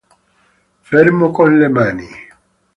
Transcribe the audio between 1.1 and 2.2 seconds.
con le mani!